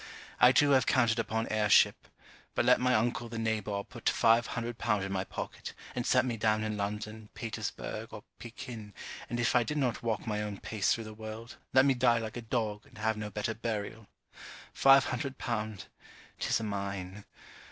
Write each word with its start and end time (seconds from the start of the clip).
I 0.39 0.51
too 0.51 0.71
have 0.71 0.87
counted 0.87 1.19
upon 1.19 1.47
heirship. 1.49 2.07
But 2.55 2.65
let 2.65 2.79
my 2.79 2.95
uncle 2.95 3.29
the 3.29 3.37
nabob 3.37 3.89
put 3.89 4.09
five 4.09 4.47
hundred 4.47 4.79
pound 4.79 5.03
in 5.03 5.11
my 5.11 5.23
pocket, 5.23 5.73
and 5.93 6.07
set 6.07 6.25
me 6.25 6.37
down 6.37 6.63
in 6.63 6.75
London, 6.75 7.29
Petersburg, 7.35 8.11
or 8.11 8.23
Pekin, 8.39 8.95
and 9.29 9.39
if 9.39 9.55
I 9.55 9.61
did 9.61 9.77
not 9.77 10.01
walk 10.01 10.25
my 10.25 10.41
own 10.41 10.59
pace 10.59 10.91
through 10.91 11.03
the 11.03 11.13
world, 11.13 11.57
let 11.71 11.85
me 11.85 11.93
die 11.93 12.17
like 12.17 12.35
a 12.35 12.41
dog, 12.41 12.87
and 12.87 12.97
have 12.97 13.15
no 13.15 13.29
better 13.29 13.53
burial. 13.53 14.07
Five 14.73 15.05
hundred 15.05 15.37
pound! 15.37 15.85
'Tis 16.39 16.59
a 16.59 16.63
mine. 16.63 17.23